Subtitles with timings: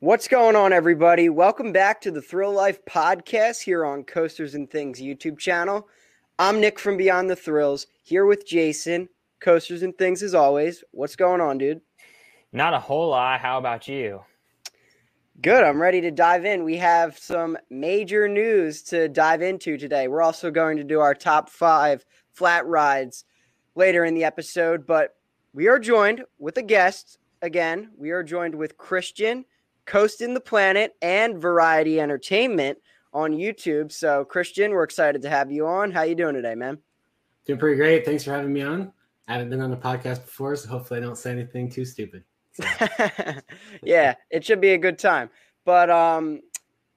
[0.00, 1.28] What's going on, everybody?
[1.28, 5.86] Welcome back to the Thrill Life podcast here on Coasters and Things YouTube channel.
[6.40, 9.08] I'm Nick from Beyond the Thrills here with Jason.
[9.40, 10.82] Coasters and Things as always.
[10.90, 11.82] What's going on, dude?
[12.52, 13.38] Not a whole lot.
[13.38, 14.22] How about you?
[15.42, 15.64] Good.
[15.64, 16.64] I'm ready to dive in.
[16.64, 20.06] We have some major news to dive into today.
[20.06, 23.24] We're also going to do our top five flat rides
[23.74, 25.14] later in the episode, but
[25.54, 27.90] we are joined with a guest again.
[27.96, 29.46] We are joined with Christian
[29.86, 32.76] Coasting the Planet and Variety Entertainment
[33.14, 33.92] on YouTube.
[33.92, 35.90] So, Christian, we're excited to have you on.
[35.90, 36.76] How you doing today, man?
[37.46, 38.04] Doing pretty great.
[38.04, 38.92] Thanks for having me on.
[39.26, 42.24] I haven't been on the podcast before, so hopefully I don't say anything too stupid.
[43.82, 45.30] Yeah, it should be a good time.
[45.64, 46.40] But um,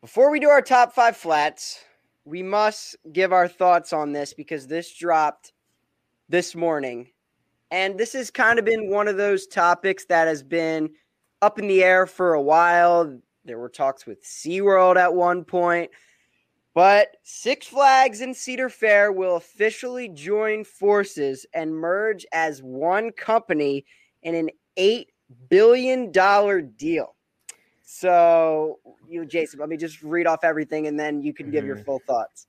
[0.02, 1.84] before we do our top five flats,
[2.26, 5.54] we must give our thoughts on this because this dropped
[6.30, 7.10] this morning.
[7.72, 10.90] And this has kind of been one of those topics that has been–
[11.44, 13.20] up in the air for a while.
[13.44, 15.92] There were talks with SeaWorld at one point.
[16.74, 23.86] But Six Flags and Cedar Fair will officially join forces and merge as one company
[24.24, 25.08] in an $8
[25.50, 27.16] billion dollar deal.
[27.84, 31.68] So, you, Jason, let me just read off everything and then you can give mm-hmm.
[31.68, 32.48] your full thoughts.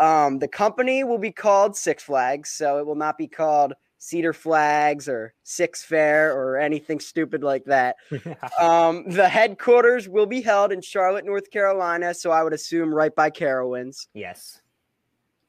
[0.00, 4.32] Um, the company will be called Six Flags, so it will not be called Cedar
[4.32, 7.96] Flags or Six Fair or anything stupid like that.
[8.60, 12.14] um, the headquarters will be held in Charlotte, North Carolina.
[12.14, 14.06] So I would assume right by Carowinds.
[14.14, 14.62] Yes.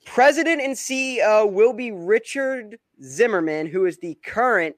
[0.05, 4.75] President and CEO will be Richard Zimmerman, who is the current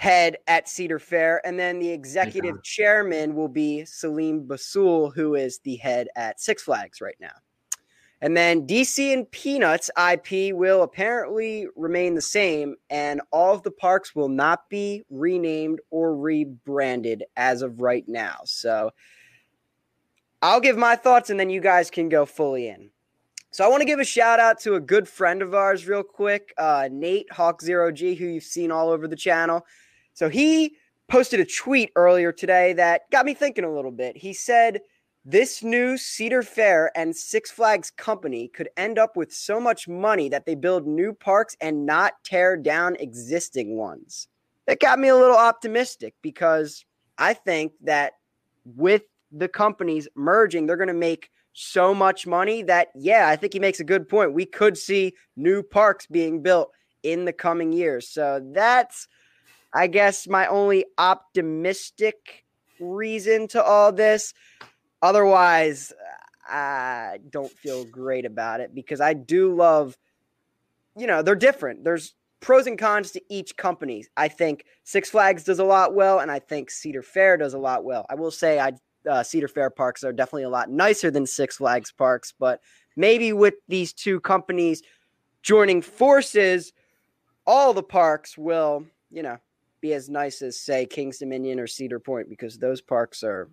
[0.00, 1.46] head at Cedar Fair.
[1.46, 6.62] And then the executive chairman will be Selim Bassoul, who is the head at Six
[6.62, 7.34] Flags right now.
[8.22, 13.70] And then DC and Peanuts IP will apparently remain the same, and all of the
[13.70, 18.38] parks will not be renamed or rebranded as of right now.
[18.44, 18.92] So
[20.40, 22.88] I'll give my thoughts and then you guys can go fully in.
[23.50, 26.04] So I want to give a shout out to a good friend of ours, real
[26.04, 29.66] quick, uh, Nate Hawk Zero G, who you've seen all over the channel.
[30.20, 30.76] So he
[31.08, 34.18] posted a tweet earlier today that got me thinking a little bit.
[34.18, 34.82] He said,
[35.24, 40.28] this new Cedar Fair and Six Flags company could end up with so much money
[40.28, 44.28] that they build new parks and not tear down existing ones.
[44.66, 46.84] That got me a little optimistic because
[47.16, 48.12] I think that
[48.66, 53.54] with the companies merging, they're going to make so much money that, yeah, I think
[53.54, 54.34] he makes a good point.
[54.34, 58.06] We could see new parks being built in the coming years.
[58.06, 59.08] So that's,
[59.72, 62.44] I guess, my only optimistic
[62.80, 64.34] reason to all this.
[65.02, 65.92] Otherwise,
[66.48, 69.96] I don't feel great about it because I do love,
[70.96, 71.84] you know, they're different.
[71.84, 74.04] There's pros and cons to each company.
[74.16, 77.58] I think Six Flags does a lot well, and I think Cedar Fair does a
[77.58, 78.06] lot well.
[78.10, 78.72] I will say, I
[79.08, 82.60] uh, Cedar Fair parks are definitely a lot nicer than Six Flags parks, but
[82.96, 84.82] maybe with these two companies
[85.42, 86.72] joining forces,
[87.46, 89.38] all the parks will, you know,
[89.80, 93.50] be as nice as say Kings Dominion or Cedar Point because those parks are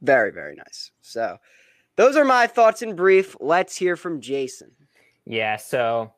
[0.00, 0.90] very, very nice.
[1.00, 1.38] So,
[1.96, 3.36] those are my thoughts in brief.
[3.40, 4.70] Let's hear from Jason.
[5.24, 5.56] Yeah.
[5.56, 6.12] So,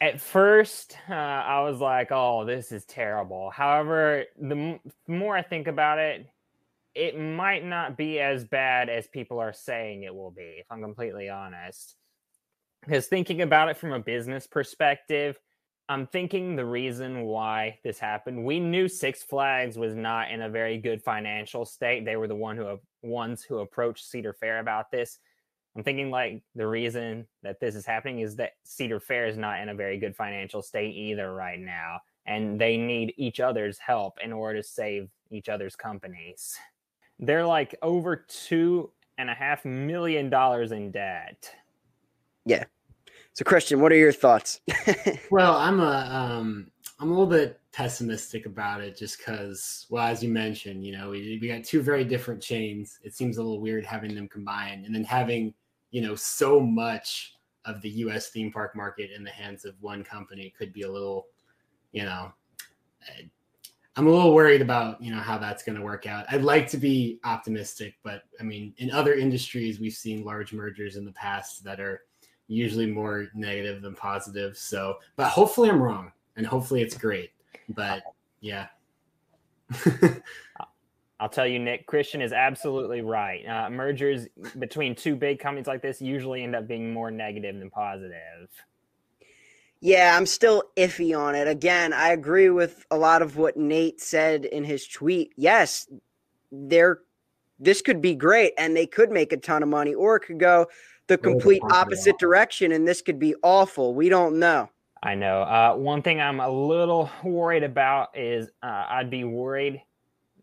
[0.00, 3.50] at first, uh, I was like, oh, this is terrible.
[3.50, 6.26] However, the, m- the more I think about it,
[6.94, 10.82] it might not be as bad as people are saying it will be, if I'm
[10.82, 11.96] completely honest.
[12.82, 15.40] Because thinking about it from a business perspective,
[15.88, 18.44] I'm thinking the reason why this happened.
[18.44, 22.04] We knew Six Flags was not in a very good financial state.
[22.04, 25.18] They were the one who ones who approached Cedar Fair about this.
[25.76, 29.60] I'm thinking like the reason that this is happening is that Cedar Fair is not
[29.60, 34.18] in a very good financial state either right now, and they need each other's help
[34.24, 36.56] in order to save each other's companies.
[37.18, 41.50] They're like over two and a half million dollars in debt.
[42.46, 42.64] Yeah,
[43.34, 44.60] so, Christian, what are your thoughts?
[45.30, 46.70] well, I'm a um,
[47.00, 51.10] I'm a little bit pessimistic about it, just because, well, as you mentioned, you know,
[51.10, 53.00] we, we got two very different chains.
[53.02, 55.52] It seems a little weird having them combined, and then having
[55.90, 57.34] you know so much
[57.64, 58.28] of the U.S.
[58.28, 61.26] theme park market in the hands of one company could be a little,
[61.90, 62.32] you know.
[63.96, 66.24] I'm a little worried about you know how that's going to work out.
[66.28, 70.94] I'd like to be optimistic, but I mean, in other industries, we've seen large mergers
[70.94, 72.02] in the past that are
[72.48, 74.56] usually more negative than positive.
[74.56, 77.30] So, but hopefully I'm wrong and hopefully it's great.
[77.70, 78.02] But
[78.40, 78.66] yeah.
[81.20, 83.46] I'll tell you, Nick, Christian is absolutely right.
[83.46, 84.26] Uh, mergers
[84.58, 88.48] between two big companies like this usually end up being more negative than positive.
[89.80, 91.46] Yeah, I'm still iffy on it.
[91.46, 95.32] Again, I agree with a lot of what Nate said in his tweet.
[95.36, 95.86] Yes,
[96.50, 97.00] there
[97.60, 100.40] this could be great and they could make a ton of money or it could
[100.40, 100.66] go
[101.06, 103.94] the complete opposite direction and this could be awful.
[103.94, 104.70] We don't know.
[105.02, 105.42] I know.
[105.42, 109.82] Uh, one thing I'm a little worried about is uh, I'd be worried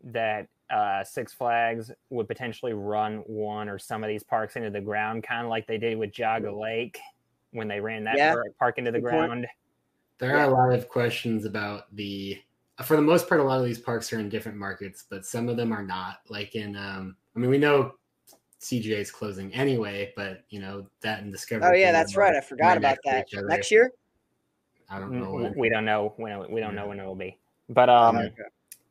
[0.04, 4.80] that uh, Six Flags would potentially run one or some of these parks into the
[4.80, 6.98] ground, kind of like they did with Geauga Lake
[7.50, 8.34] when they ran that yeah.
[8.58, 9.30] park into the Good ground.
[9.32, 9.46] Point.
[10.18, 12.40] There are a lot of questions about the.
[12.84, 15.48] For the most part, a lot of these parks are in different markets, but some
[15.48, 16.20] of them are not.
[16.28, 17.94] Like in, um, I mean, we know
[18.62, 21.68] CGA is closing anyway, but you know that and Discovery.
[21.68, 22.34] Oh yeah, that's right.
[22.34, 23.26] I forgot about that.
[23.32, 23.90] Next year.
[24.88, 25.32] I don't know.
[25.32, 25.54] When.
[25.56, 26.50] We don't know when.
[26.50, 27.38] We don't know when it will be.
[27.68, 28.34] But um, okay.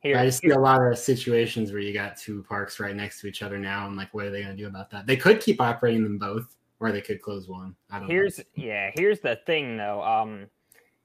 [0.02, 3.22] here I just see a lot of situations where you got two parks right next
[3.22, 5.08] to each other now, and like, what are they going to do about that?
[5.08, 7.74] They could keep operating them both, or they could close one.
[7.90, 8.10] I don't.
[8.10, 8.44] Here's know.
[8.56, 8.92] yeah.
[8.94, 10.04] Here's the thing though.
[10.04, 10.48] Um,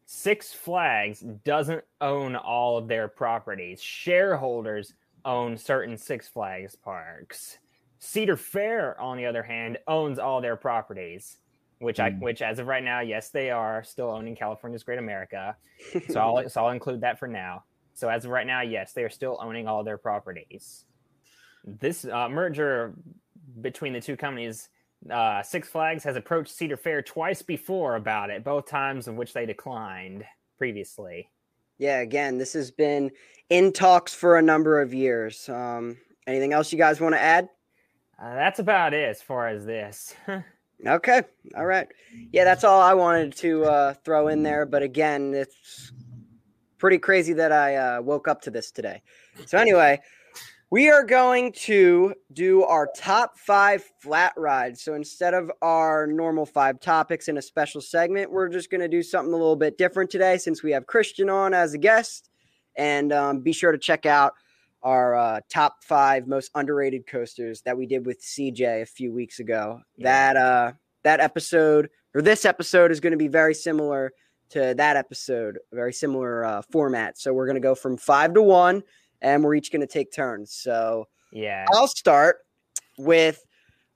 [0.06, 3.80] Six Flags doesn't own all of their properties.
[3.80, 7.58] Shareholders own certain Six Flags parks.
[7.98, 11.38] Cedar Fair, on the other hand, owns all their properties
[11.78, 12.20] which I, hmm.
[12.20, 15.56] which as of right now, yes, they are still owning California's Great America.
[16.08, 17.64] So I'll, so I'll include that for now.
[17.92, 20.86] So as of right now, yes, they are still owning all their properties.
[21.64, 22.94] This uh, merger
[23.60, 24.70] between the two companies,
[25.10, 29.34] uh, Six Flags has approached Cedar Fair twice before about it, both times of which
[29.34, 30.24] they declined
[30.56, 31.30] previously.
[31.76, 33.10] Yeah, again, this has been
[33.50, 35.46] in talks for a number of years.
[35.50, 37.50] Um, anything else you guys want to add?
[38.18, 40.14] Uh, that's about it as far as this.
[40.84, 41.22] Okay.
[41.56, 41.88] All right.
[42.32, 44.66] Yeah, that's all I wanted to uh, throw in there.
[44.66, 45.92] But again, it's
[46.78, 49.02] pretty crazy that I uh, woke up to this today.
[49.46, 50.00] So, anyway,
[50.70, 54.82] we are going to do our top five flat rides.
[54.82, 58.88] So, instead of our normal five topics in a special segment, we're just going to
[58.88, 62.28] do something a little bit different today since we have Christian on as a guest.
[62.76, 64.34] And um, be sure to check out
[64.82, 69.40] our uh, top five most underrated coasters that we did with CJ a few weeks
[69.40, 69.80] ago.
[69.96, 70.04] Yeah.
[70.04, 74.12] That uh, that episode or this episode is going to be very similar
[74.50, 77.18] to that episode, very similar uh, format.
[77.18, 78.82] So we're going to go from five to one,
[79.20, 80.52] and we're each going to take turns.
[80.52, 82.38] So yeah, I'll start
[82.98, 83.44] with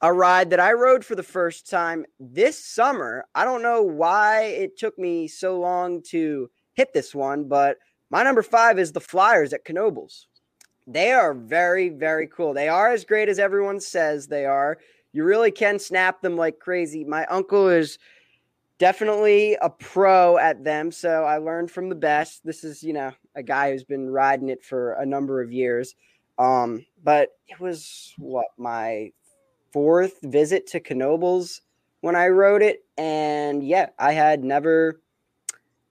[0.03, 3.27] a ride that I rode for the first time this summer.
[3.35, 7.77] I don't know why it took me so long to hit this one, but
[8.11, 10.27] my number five is the Flyers at Knoebels.
[10.93, 12.53] They are very, very cool.
[12.53, 14.79] They are as great as everyone says they are.
[15.13, 17.05] You really can snap them like crazy.
[17.05, 17.99] My uncle is
[18.79, 22.45] definitely a pro at them, so I learned from the best.
[22.45, 25.95] This is, you know, a guy who's been riding it for a number of years.
[26.39, 29.13] Um, but it was what my
[29.73, 31.61] fourth visit to Knoebels
[32.01, 35.01] when I rode it, and yeah, I had never,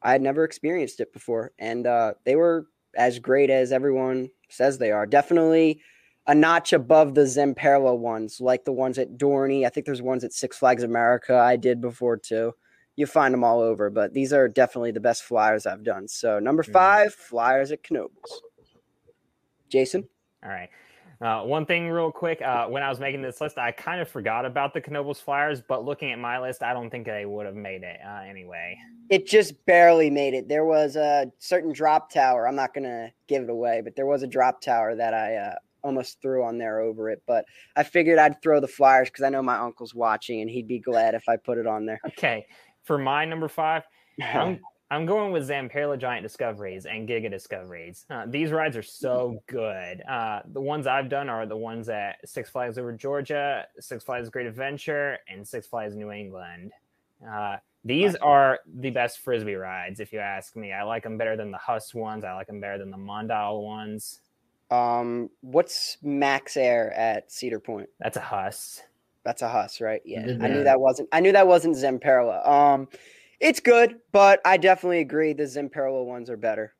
[0.01, 2.66] I had never experienced it before, and uh, they were
[2.96, 5.06] as great as everyone says they are.
[5.06, 5.81] Definitely
[6.28, 9.66] a notch above the Zamperla ones, like the ones at Dorney.
[9.66, 12.54] I think there's ones at Six Flags America I did before too.
[12.96, 16.07] You find them all over, but these are definitely the best flyers I've done.
[16.07, 16.74] So number mm-hmm.
[16.74, 18.10] five, flyers at Knoebels.
[19.69, 20.07] Jason.
[20.44, 20.69] All right.
[21.21, 24.08] Uh, one thing, real quick, uh, when I was making this list, I kind of
[24.08, 27.46] forgot about the Knoebels Flyers, but looking at my list, I don't think they would
[27.46, 28.77] have made it uh, anyway.
[29.10, 30.48] It just barely made it.
[30.48, 32.48] There was a certain drop tower.
[32.48, 35.36] I'm not going to give it away, but there was a drop tower that I
[35.36, 37.22] uh, almost threw on there over it.
[37.27, 37.44] But
[37.75, 40.79] I figured I'd throw the Flyers because I know my uncle's watching and he'd be
[40.79, 42.00] glad if I put it on there.
[42.08, 42.46] Okay.
[42.84, 43.84] For my number five,
[44.24, 48.05] I'm I'm going with Zamperla Giant Discoveries and Giga Discoveries.
[48.10, 50.01] Uh, these rides are so good.
[50.10, 54.29] Uh, the ones I've done are the ones at Six Flags over Georgia, Six Flags
[54.29, 56.72] Great Adventure, and Six Flags New England.
[57.27, 60.74] Uh, these are the best frisbee rides, if you ask me.
[60.74, 62.24] I like them better than the Huss ones.
[62.24, 64.22] I like them better than the Mondial ones.
[64.72, 67.89] Um, what's Max Air at Cedar Point?
[68.00, 68.81] That's a Huss.
[69.24, 70.01] That's a Huss, right?
[70.03, 71.10] Yeah, I knew that wasn't.
[71.12, 72.48] I knew that wasn't Zamperla.
[72.48, 72.88] Um,
[73.39, 76.74] it's good, but I definitely agree the Zamperla ones are better.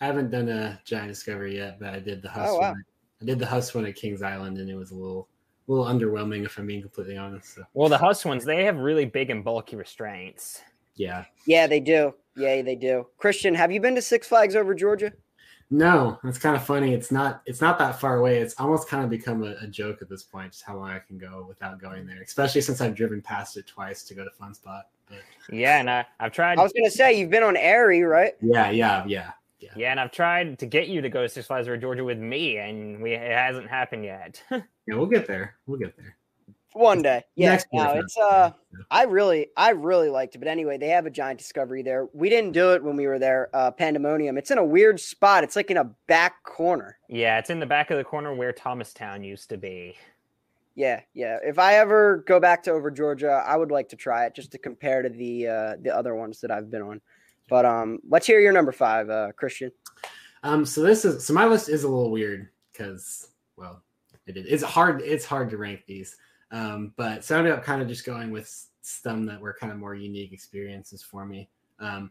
[0.00, 2.72] I haven't done a giant discovery yet, but I did the Huss oh, wow.
[2.72, 2.84] one.
[3.20, 5.28] I did the Huss one at Kings Island, and it was a little,
[5.68, 7.54] a little underwhelming if I'm being completely honest.
[7.54, 7.64] So.
[7.74, 10.60] Well, the Huss ones they have really big and bulky restraints.
[10.96, 11.24] Yeah.
[11.46, 12.14] Yeah, they do.
[12.36, 13.06] Yeah, they do.
[13.18, 15.12] Christian, have you been to Six Flags over Georgia?
[15.70, 16.92] No, it's kind of funny.
[16.92, 17.40] It's not.
[17.46, 18.38] It's not that far away.
[18.38, 20.98] It's almost kind of become a, a, joke at this point, just how long I
[20.98, 22.20] can go without going there.
[22.20, 24.84] Especially since I've driven past it twice to go to Fun Spot.
[25.48, 25.54] But...
[25.56, 26.58] Yeah, and I, I've tried.
[26.58, 28.34] I was gonna say you've been on Erie, right?
[28.40, 29.32] Yeah, yeah, yeah.
[29.62, 29.70] Yeah.
[29.76, 32.18] Yeah, and I've tried to get you to go to Six Flags Over Georgia with
[32.18, 34.42] me, and we it hasn't happened yet.
[34.84, 35.54] Yeah, we'll get there.
[35.64, 36.16] We'll get there.
[36.72, 37.22] One day.
[37.36, 37.50] Yeah.
[37.50, 38.84] Next No, it's uh today.
[38.90, 40.38] I really I really liked it.
[40.38, 42.08] But anyway, they have a giant discovery there.
[42.12, 44.36] We didn't do it when we were there, uh Pandemonium.
[44.38, 45.44] It's in a weird spot.
[45.44, 46.98] It's like in a back corner.
[47.08, 49.94] yeah, it's in the back of the corner where Thomastown used to be.
[50.74, 51.38] Yeah, yeah.
[51.42, 54.52] If I ever go back to over Georgia, I would like to try it just
[54.52, 57.00] to compare to the uh the other ones that I've been on.
[57.48, 59.70] But um let's hear your number five, uh Christian.
[60.42, 63.82] Um, so this is so my list is a little weird because well,
[64.26, 66.16] it is it's hard it's hard to rank these.
[66.50, 69.72] Um, but so I ended up kind of just going with some that were kind
[69.72, 71.48] of more unique experiences for me.
[71.80, 72.10] Um,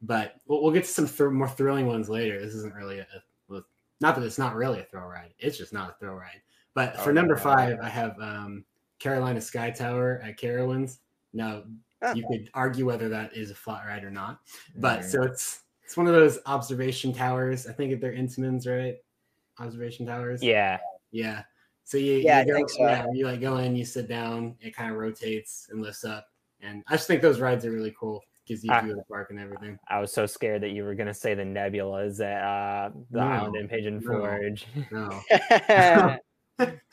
[0.00, 2.40] but we'll, we'll get to some more thrilling ones later.
[2.40, 3.06] This isn't really a
[3.48, 3.64] well,
[4.00, 5.34] not that it's not really a thrill ride.
[5.38, 6.40] It's just not a thrill ride.
[6.74, 7.40] But for Oh, number no.
[7.40, 8.64] five, I have um,
[8.98, 10.98] Carolina Sky Tower at Carowinds.
[11.32, 11.64] Now
[12.02, 12.14] Ah.
[12.14, 14.40] you could argue whether that is a flat ride or not,
[14.76, 15.04] but Mm.
[15.04, 17.66] so it's it's one of those observation towers.
[17.66, 18.96] I think they're Intamins, right?
[19.58, 20.42] Observation towers.
[20.42, 20.78] Yeah,
[21.10, 21.42] Yeah.
[21.84, 22.82] So you, Yeah, you go, think so.
[22.86, 26.28] yeah, you like go in, you sit down, it kind of rotates and lifts up,
[26.60, 28.22] and I just think those rides are really cool.
[28.46, 29.78] Gives you a view of the park and everything.
[29.88, 33.26] I was so scared that you were gonna say the nebulas at uh, the No,
[33.26, 34.06] island in Pigeon no.
[34.18, 34.66] Forge.
[34.90, 36.18] No, when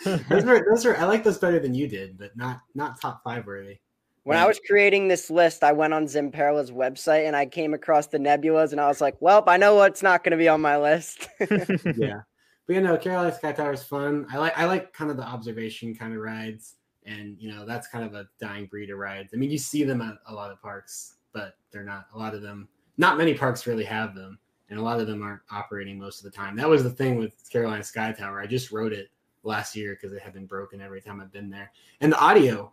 [0.03, 3.23] those are those are I like those better than you did, but not not top
[3.23, 3.79] five worthy.
[4.23, 8.07] When I was creating this list, I went on Zamperla's website and I came across
[8.07, 10.77] the nebulas and I was like, Well, I know what's not gonna be on my
[10.77, 11.27] list.
[11.39, 12.21] yeah.
[12.69, 14.27] But you know, Carolina Sky Tower is fun.
[14.31, 17.87] I like I like kind of the observation kind of rides, and you know that's
[17.87, 19.31] kind of a dying breed of rides.
[19.33, 22.35] I mean, you see them at a lot of parks, but they're not a lot
[22.35, 22.67] of them.
[22.99, 24.37] Not many parks really have them,
[24.69, 26.55] and a lot of them aren't operating most of the time.
[26.55, 28.39] That was the thing with Carolina Sky Tower.
[28.39, 29.09] I just wrote it
[29.43, 32.71] last year because it had been broken every time I've been there, and the audio.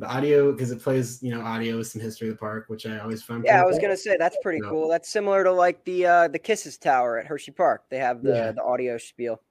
[0.00, 2.86] The audio, because it plays, you know, audio with some history of the park, which
[2.86, 3.42] I always find.
[3.44, 3.82] yeah, I was cool.
[3.82, 4.70] gonna say that's pretty No.
[4.70, 4.88] cool.
[4.88, 7.82] That's similar to like the uh the Kisses Tower at Hershey Park.
[7.90, 8.52] They have the, Yeah.
[8.52, 9.42] the audio spiel.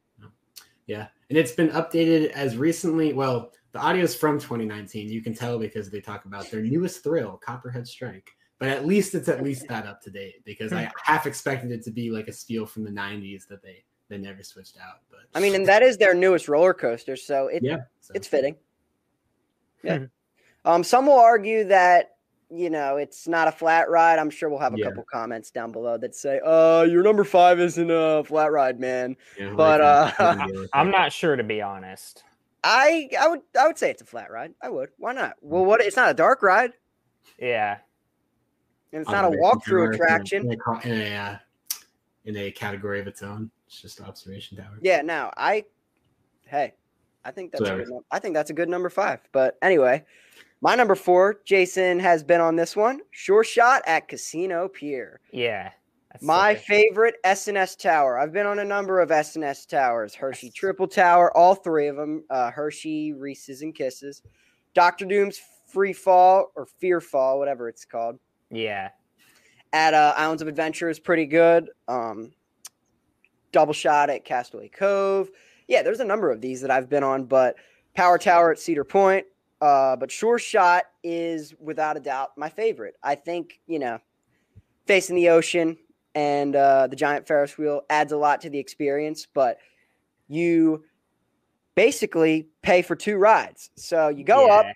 [0.86, 3.12] Yeah, and it's been updated as recently.
[3.12, 5.10] Well, the audio is from 2019.
[5.10, 8.30] You can tell because they talk about their newest thrill, Copperhead Strike.
[8.58, 11.84] But at least it's at least that up to date because I half expected it
[11.84, 15.02] to be like a spiel from the 90s that they they never switched out.
[15.10, 18.28] But I mean, and that is their newest roller coaster, so it, yeah, so, it's
[18.28, 18.56] fitting.
[19.84, 19.98] Yeah.
[20.00, 20.06] Hmm.
[20.66, 22.16] Um, some will argue that
[22.50, 24.20] you know it's not a flat ride.
[24.20, 24.86] I'm sure we'll have a Yeah.
[24.86, 29.16] couple comments down below that say, "Uh, your number five isn't a flat ride, man."
[29.38, 32.24] yeah, but, like, uh, I'm not sure to be honest.
[32.64, 34.54] I I would I would say it's a flat ride.
[34.62, 34.90] I would.
[34.98, 35.36] Why not?
[35.42, 35.82] Well, what?
[35.82, 36.72] It's not a dark ride,
[37.38, 37.78] Yeah,
[38.92, 40.52] and it's not a Observation walkthrough attraction.
[40.52, 41.38] in a, in a, uh,
[42.26, 43.52] in a category of its own.
[43.68, 44.78] It's just observation tower.
[44.82, 45.02] Yeah.
[45.02, 45.66] Now I,
[46.46, 46.74] hey,
[47.26, 49.20] I think that's a good, num- I think that's a good number five.
[49.34, 50.04] But anyway,
[50.62, 53.02] my number four, Jason has been on this one.
[53.12, 55.20] Sure shot at Casino Pier.
[55.32, 55.72] yeah.
[56.14, 56.64] That's so My good.
[56.64, 58.18] favorite SNS tower.
[58.18, 60.16] I've been on a number of SNS towers.
[60.16, 62.24] Hershey Triple Tower, all three of them.
[62.30, 64.22] Uh, Hershey, Reese's, and Kisses.
[64.74, 68.18] Doctor Doom's Free Fall or Fear Fall, whatever it's called.
[68.50, 68.90] yeah,
[69.74, 71.70] At uh, Islands of Adventure is pretty good.
[71.90, 72.32] Um,
[73.58, 75.32] double shot at Castaway Cove.
[75.68, 77.56] Yeah, there's a number of these that I've been on, but
[77.96, 79.26] Power Tower at Cedar Point.
[79.60, 82.94] Uh, but Sure Shot is without a doubt my favorite.
[83.02, 83.98] I think, you know,
[84.86, 85.76] facing the ocean
[86.14, 89.58] and uh, the giant Ferris wheel adds a lot to the experience, but
[90.28, 90.84] you
[91.74, 93.72] basically pay for two rides.
[93.76, 94.68] So you go up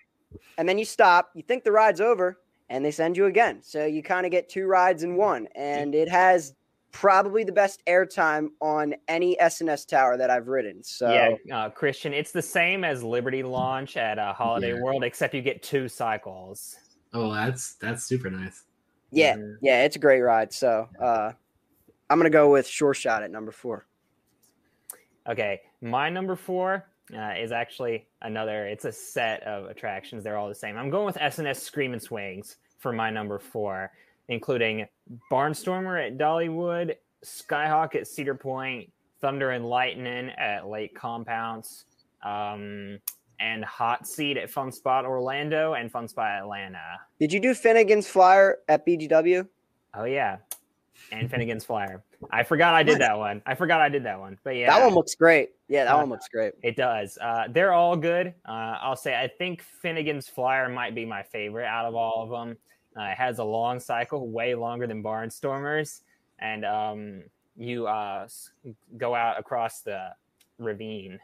[0.58, 3.60] and then you stop, you think the ride's over, and they send you again.
[3.62, 6.54] So you kind of get two rides in one, and it has
[6.92, 10.82] probably the best airtime on any SNS tower that I've ridden.
[10.84, 12.12] So yeah, uh, Christian.
[12.12, 14.80] It's the same as Liberty Launch at uh, Holiday Yeah.
[14.80, 16.76] World, except you get two cycles.
[17.14, 18.64] Oh, that's that's super nice.
[19.10, 20.52] yeah, yeah, it's a great ride.
[20.52, 21.32] So uh,
[22.08, 23.86] I'm gonna go with Sure Shot at number four.
[25.28, 28.66] Okay, my number four uh, is actually another.
[28.66, 30.24] It's a set of attractions.
[30.24, 30.76] They're all the same.
[30.76, 33.92] I'm going with SNS Scream and Swings for my number four,
[34.28, 34.86] including
[35.30, 41.84] Barnstormer at Dollywood, Skyhawk at Cedar Point, Thunder and Lightning at Lake Compounce,
[42.24, 42.98] um,
[43.40, 46.78] and Hot Seat at Fun Spot Orlando and Fun Spot Atlanta.
[47.20, 49.46] Did you do Finnegan's Flyer at BGW?
[49.94, 50.38] Oh yeah,
[51.10, 52.02] and Finnegan's Flyer.
[52.30, 53.42] I forgot I did that one.
[53.44, 54.38] I forgot I did that one.
[54.44, 55.50] But yeah, That one looks great.
[55.68, 56.52] Yeah, that Uh, one looks great.
[56.62, 57.18] It does.
[57.20, 58.28] Uh, they're all good.
[58.48, 62.30] Uh, I'll say I think Finnegan's Flyer might be my favorite out of all of
[62.30, 62.56] them.
[62.96, 66.02] Uh, it has a long cycle, way longer than Barnstormers,
[66.38, 67.22] and um,
[67.56, 68.28] you uh,
[68.96, 70.10] go out across the
[70.58, 71.18] ravine.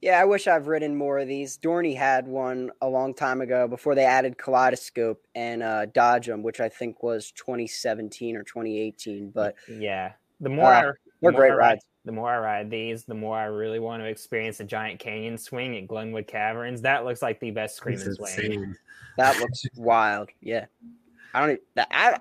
[0.00, 1.56] Yeah, I wish I've ridden more of these.
[1.58, 6.42] Dorney had one a long time ago before they added Kaleidoscope and uh, Dodge 'em,
[6.42, 9.30] which I think was 2017 or 2018.
[9.30, 11.84] But Yeah, The more Uh, I, They're the more great rides.
[12.04, 15.38] The more I ride these, the more I really want to experience a giant canyon
[15.38, 16.82] swing at Glenwood Caverns.
[16.82, 18.74] That looks like the best screaming It's swing.
[19.18, 20.30] That looks wild.
[20.40, 20.66] Yeah,
[21.32, 21.56] I don't.
[21.56, 22.18] e- That I,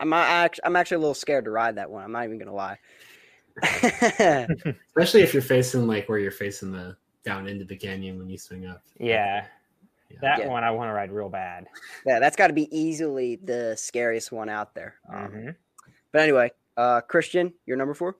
[0.00, 2.04] I'm actually, I'm actually a little scared to ride that one.
[2.04, 2.78] I'm not even gonna lie.
[3.62, 8.36] Especially if you're facing like where you're facing the down into the canyon when you
[8.38, 8.82] swing up.
[8.98, 9.46] Yeah,
[10.10, 10.18] Yeah.
[10.20, 10.48] that Yeah.
[10.48, 11.66] one I want to ride real bad.
[12.06, 14.96] Yeah, that's got to be easily the scariest one out there.
[15.08, 15.56] Um, Mhm.
[16.12, 18.16] But anyway, uh, Christian, you're number four.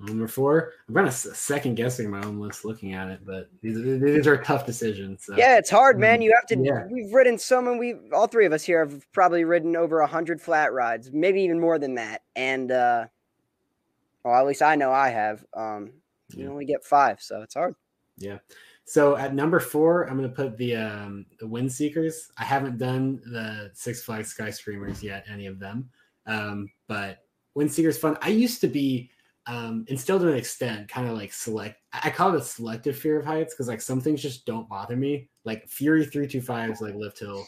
[0.00, 3.82] Number four, I'm kind of second guessing my own list looking at it, but these,
[4.00, 5.24] these are tough decisions.
[5.24, 5.34] So.
[5.36, 6.22] Yeah, it's hard, man.
[6.22, 6.64] You have to.
[6.64, 6.86] Yeah.
[6.88, 7.78] We've ridden so many.
[7.78, 11.42] We all three of us here have probably ridden over a hundred flat rides, maybe
[11.42, 12.22] even more than that.
[12.36, 13.06] And uh,
[14.24, 15.44] well, at least I know I have.
[15.52, 15.90] Um,
[16.32, 16.50] you Yeah.
[16.50, 17.74] only get five, so it's hard.
[18.18, 18.38] Yeah.
[18.84, 22.30] So at number four, I'm going to put the um, the Wind Seekers.
[22.38, 25.90] I haven't done the Six Flags Sky Screamers yet, any of them,
[26.26, 27.24] um, but
[27.54, 28.16] Wind Seekers fun.
[28.22, 29.10] I used to be,
[29.48, 31.80] um, and still to an extent, kind of like select.
[31.92, 34.94] I call it a selective fear of heights because like some things just don't bother
[34.94, 35.30] me.
[35.44, 37.46] Like Fury three two fives, like lift hill,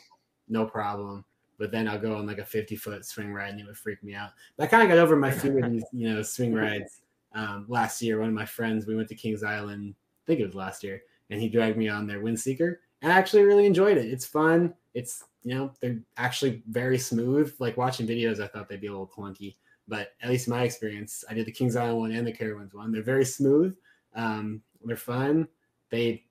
[0.49, 1.27] no problem.
[1.59, 4.03] But then I'll go on like a 50 foot swing ride and it would freak
[4.03, 4.31] me out.
[4.57, 7.03] But I kind of got over my fear of these, you know, swing rides
[7.35, 8.19] um, last year.
[8.19, 11.03] One of my friends, we went to Kings Island, I think it was last year,
[11.29, 14.07] and he dragged me on their Windseeker, and I actually really enjoyed it.
[14.07, 14.73] It's fun.
[14.95, 17.55] It's you know they're actually very smooth.
[17.59, 19.57] Like watching videos, I thought they'd be a little clunky,
[19.91, 22.73] but at least in my experience, I did the Kings Island one and the Carowinds
[22.73, 22.93] one.
[22.93, 23.77] They're very smooth.
[24.15, 25.49] Um, they're fun.
[25.91, 26.25] They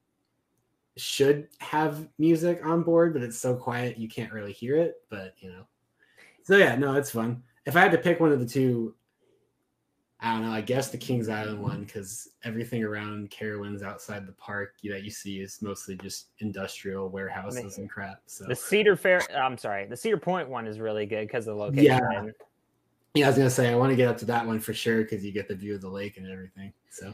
[0.96, 4.96] should have music on board, but it's so quiet you can't really hear it.
[5.10, 5.68] But you know,
[6.42, 7.44] so yeah, no, it's fun.
[7.66, 8.96] If I had to pick one of the two,
[10.22, 10.52] I don't know.
[10.52, 15.12] I guess the Kings Island one because everything around Carowinds outside the park that you
[15.12, 18.22] see is mostly just industrial warehouses and crap.
[18.26, 19.22] So The Cedar Fair.
[19.36, 21.86] I'm sorry, the Cedar Point one is really good because of the location.
[21.86, 22.26] Yeah.
[23.14, 25.02] Yeah, I was gonna say I want to get up to that one for sure
[25.02, 26.74] because you get the view of the lake and everything.
[26.90, 27.14] So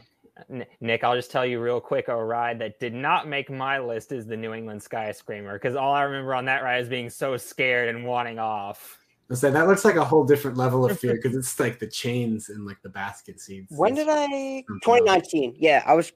[0.80, 4.12] Nick, I'll just tell you real quick a ride that did not make my list
[4.12, 7.08] is the New England Sky Screamer because all I remember on that ride is being
[7.08, 8.98] so scared and wanting off.
[9.30, 11.86] I say that looks like a whole different level of fear because it's like the
[11.86, 13.72] chains and like the basket seats.
[13.76, 14.62] When did I?
[14.82, 15.56] 2019.
[15.58, 16.12] Yeah, I was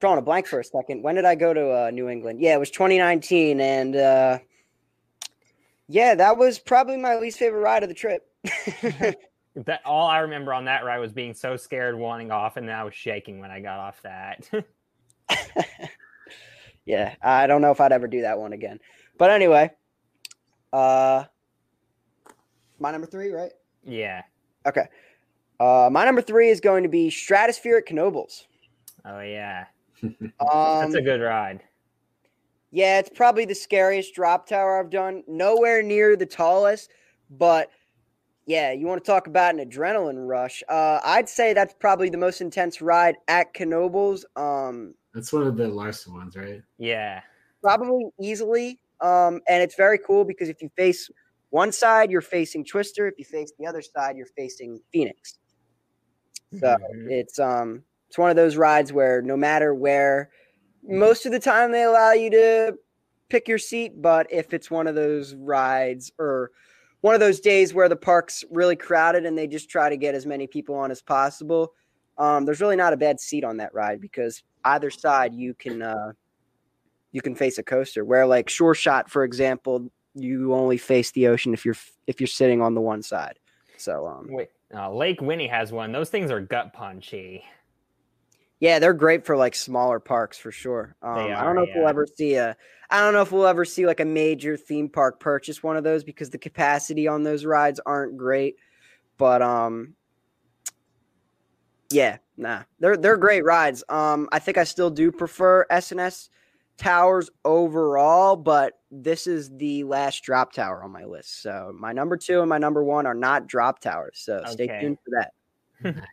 [0.00, 1.02] drawing a blank for a second.
[1.02, 2.40] When did I go to uh, New England?
[2.40, 4.38] Yeah, it was 2019, and uh,
[5.88, 8.27] yeah, that was probably my least favorite ride of the trip.
[9.66, 12.76] That all I remember on that ride was being so scared, wanting off, and then
[12.76, 14.48] I was shaking when I got off that.
[16.86, 18.78] yeah, I don't know if I'd ever do that one again.
[19.18, 19.70] But anyway,
[20.72, 21.24] uh,
[22.78, 23.50] my number three, right?
[23.84, 24.22] yeah.
[24.66, 24.86] Okay.
[25.58, 28.44] Uh, my number three is going to be Stratosphere at Knoebels.
[29.04, 29.64] Oh yeah.
[30.02, 31.64] Um, That's a good ride.
[32.70, 35.24] Yeah, it's probably the scariest drop tower I've done.
[35.26, 36.90] Nowhere near the tallest,
[37.30, 37.70] but
[38.48, 40.62] yeah, you want to talk about an adrenaline rush.
[40.70, 44.24] Uh, I'd say that's probably the most intense ride at Knoebels.
[44.36, 46.62] Um, That's one of the Larson ones, right?
[46.78, 47.20] Yeah.
[47.62, 48.80] probably easily.
[49.02, 51.10] Um, and it's very cool because if you face
[51.50, 53.06] one side, you're facing Twister.
[53.06, 55.38] If you face the other side, you're facing Phoenix.
[56.58, 57.10] So Mhm.
[57.10, 60.30] it's um it's one of those rides where no matter where
[60.82, 62.78] most of the time they allow you to
[63.28, 66.50] pick your seat, but if it's one of those rides or
[67.00, 70.14] one of those days where the park's really crowded and they just try to get
[70.14, 71.72] as many people on as possible,
[72.16, 75.82] um, there's really not a bad seat on that ride because either side you can
[75.82, 76.12] uh,
[77.12, 78.04] you can face a coaster.
[78.04, 82.26] Where like Sure Shot, for example, you only face the ocean if you're if you're
[82.26, 83.38] sitting on the one side.
[83.76, 85.92] So um, Wait, uh, Lake Winnie has one.
[85.92, 87.44] Those things are gut punchy.
[88.60, 90.96] Yeah, they're great for like smaller parks for sure.
[91.00, 92.56] Um, They I don't know if we'll ever see a.
[92.90, 95.84] I don't know if we'll ever see like a major theme park purchase one of
[95.84, 98.56] those because the capacity on those rides aren't great.
[99.18, 99.94] But um,
[101.90, 103.84] yeah, nah, they're they're great rides.
[103.88, 106.30] Um, I think I still do prefer SNS
[106.78, 111.42] towers overall, but this is the last drop tower on my list.
[111.42, 114.20] So my number two and my number one are not drop towers.
[114.20, 115.10] So stay tuned for
[115.82, 115.94] that.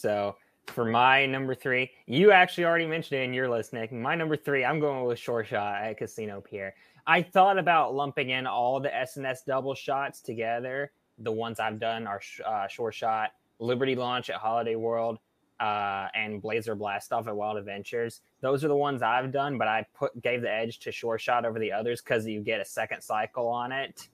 [0.00, 3.92] So for my number three, you actually already mentioned it in your list, Nick.
[3.92, 6.74] My number three, I'm going with Sure Shot at Casino Pier.
[7.06, 10.92] I thought about lumping in all the SNS double shots together.
[11.18, 15.18] The ones I've done are uh, Sure Shot, Liberty Launch at Holiday World,
[15.58, 18.20] uh, and Blazer Blast Off at Wild Adventures.
[18.40, 21.44] Those are the ones I've done, but I put gave the edge to Sure Shot
[21.44, 24.08] over the others because you get a second cycle on it.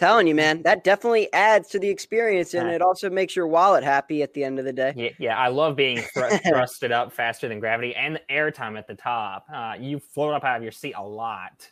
[0.00, 3.84] Telling you, man, that definitely adds to the experience, and it also makes your wallet
[3.84, 4.94] happy at the end of the day.
[4.96, 8.86] Yeah, yeah, I love being thr- thrusted up faster than gravity and the airtime at
[8.86, 9.44] the top.
[9.54, 11.70] Uh, you float up out of your seat a lot.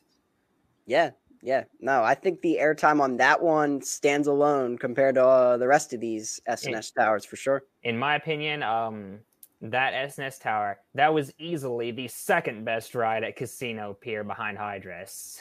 [0.85, 1.13] Yeah,
[1.43, 5.67] Yeah, no, I think the airtime on that one stands alone compared to uh, the
[5.67, 7.63] rest of these SNS towers for sure.
[7.83, 9.21] In my opinion, um,
[9.63, 15.41] that SNS tower that was easily the second best ride at Casino Pier behind Hydrus.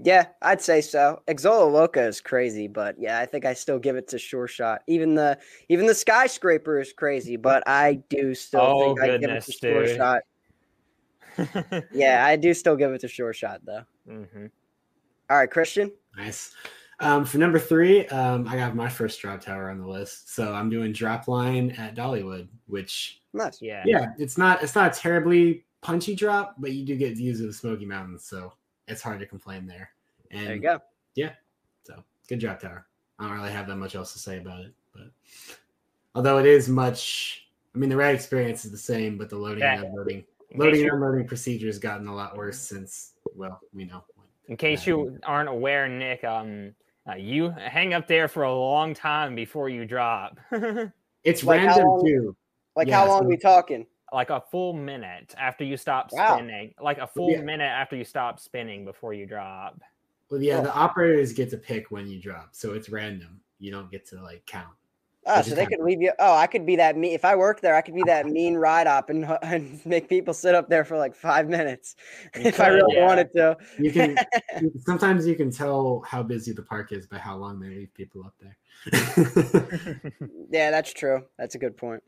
[0.00, 1.22] Yeah, I'd say so.
[1.26, 4.82] Exola Loca is crazy, but yeah, I think I still give it to Sure Shot.
[4.86, 9.14] Even the even the skyscraper is crazy, but I do still Oh, think I give
[9.14, 9.96] it goodness, to Sure dude.
[9.96, 10.22] Shot.
[11.92, 13.82] Yeah, I do still give it to Sure Shot though.
[14.06, 14.46] hmm
[15.30, 15.90] All right, Christian.
[16.16, 16.54] Nice.
[17.00, 20.34] Um, for number three, um, I got my first drop tower on the list.
[20.34, 23.60] So I'm doing drop line at Dollywood, which Nice.
[23.60, 23.82] Yeah.
[23.84, 27.48] yeah, it's not it's not a terribly punchy drop, but you do get views of
[27.48, 28.52] the Smoky Mountains, so
[28.88, 29.90] it's hard to complain there.
[30.30, 30.80] And There you go.
[31.14, 31.30] Yeah.
[31.84, 32.86] So good job, tower.
[33.18, 35.10] I don't really have that much else to say about it, but
[36.14, 39.60] although it is much, I mean, the ride experience is the same, but the loading
[39.60, 39.76] Yeah.
[39.78, 40.24] and unloading,
[40.54, 44.04] loading and unloading procedure has gotten a lot worse since, well, we know.
[44.46, 46.74] in case you aren't aware, Nick, um,
[47.08, 50.38] uh, you hang up there for a long time before you drop,
[51.24, 52.36] It's Like random long- too.
[52.76, 53.86] Like Yeah, how long so- we talking?
[54.12, 56.36] Like a full minute after you stop Wow.
[56.36, 57.42] spinning, like a full Yeah.
[57.42, 59.80] minute after you stop spinning before you drop.
[60.30, 60.64] Well, yeah, Cool.
[60.64, 63.40] the operators get to pick when you drop, so it's random.
[63.58, 64.74] You don't get to like count.
[65.26, 66.12] Oh, so they kinda could leave you.
[66.18, 67.12] Oh, I could be that mean.
[67.12, 70.32] If I worked there, I could be that mean ride op and, and make people
[70.32, 71.96] sit up there for like five minutes
[72.36, 73.06] You if I really yeah.
[73.06, 73.56] wanted to.
[73.78, 74.16] You can
[74.86, 78.24] sometimes you can tell how busy the park is by how long they leave people
[78.24, 78.56] up there.
[80.50, 81.24] Yeah, that's true.
[81.38, 82.02] That's a good point.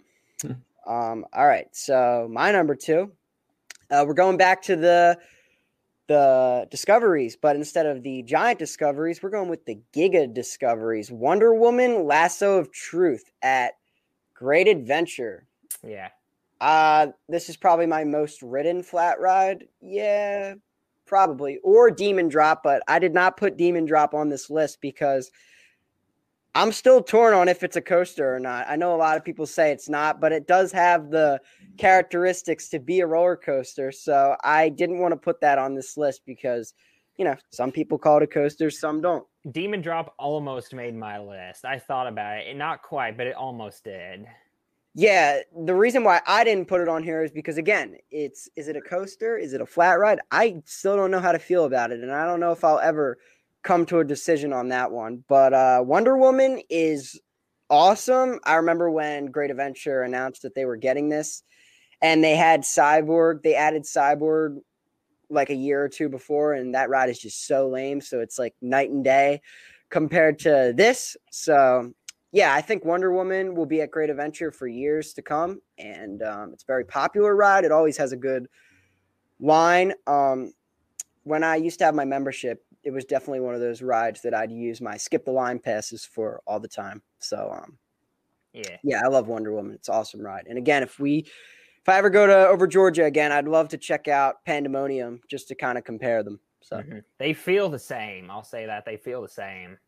[0.90, 3.12] Um, all right, so my number two,
[3.92, 5.16] uh, we're going back to the
[6.08, 11.12] the discoveries, but instead of the giant discoveries, we're going with the giga discoveries.
[11.12, 13.74] Wonder Woman: Lasso of Truth at
[14.34, 15.46] Great Adventure.
[15.86, 16.08] yeah.
[16.60, 19.68] Uh, this is probably my most ridden flat ride.
[19.80, 20.54] Yeah,
[21.06, 21.58] probably.
[21.62, 25.30] Or Demon Drop, but I did not put Demon Drop on this list because
[26.54, 28.66] I'm still torn on if it's a coaster or not.
[28.68, 31.40] I know a lot of people say it's not, but it does have the
[31.78, 33.92] characteristics to be a roller coaster.
[33.92, 36.74] So I didn't want to put that on this list because,
[37.16, 39.24] you know, some people call it a coaster, some don't.
[39.52, 41.64] Demon Drop almost made my list.
[41.64, 42.56] I thought about it.
[42.56, 44.26] Not quite, but it almost did.
[44.94, 48.66] Yeah, the reason why I didn't put it on here is because again, it's is
[48.66, 49.38] it a coaster?
[49.38, 50.18] Is it a flat ride?
[50.32, 52.80] I still don't know how to feel about it, and I don't know if I'll
[52.80, 53.18] ever
[53.62, 55.24] come to a decision on that one.
[55.28, 57.20] But uh, Wonder Woman is
[57.68, 58.40] awesome.
[58.44, 61.42] I remember when Great Adventure announced that they were getting this,
[62.02, 63.42] and they had Cyborg.
[63.42, 64.58] They added Cyborg
[65.28, 68.00] like a year or two before, and that ride is just so lame.
[68.00, 69.40] So it's like night and day
[69.88, 71.16] compared to this.
[71.30, 71.92] So
[72.32, 76.22] yeah, I think Wonder Woman will be at Great Adventure for years to come, and
[76.22, 77.64] um, it's a very popular ride.
[77.64, 78.46] It always has a good
[79.40, 79.94] line.
[80.06, 80.52] Um,
[81.24, 84.34] when I used to have my membership, it was definitely one of those rides that
[84.34, 87.02] I'd use my skip the line passes for all the time.
[87.18, 87.78] So um,
[88.52, 88.78] Yeah.
[88.82, 89.74] yeah, I love Wonder Woman.
[89.74, 90.46] It's an awesome ride.
[90.48, 91.18] And again, if we
[91.82, 95.48] if I ever go to over Georgia again, I'd love to check out Pandemonium just
[95.48, 96.40] to kind of compare them.
[96.60, 97.04] So Mhm.
[97.18, 98.30] They feel the same.
[98.30, 99.78] I'll say that they feel the same.